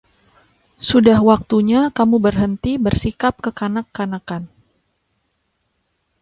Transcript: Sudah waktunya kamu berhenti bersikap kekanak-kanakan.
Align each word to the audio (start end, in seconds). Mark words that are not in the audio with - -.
Sudah 0.89 1.19
waktunya 1.29 1.81
kamu 1.97 2.17
berhenti 2.25 2.71
bersikap 2.85 3.35
kekanak-kanakan. 3.37 4.49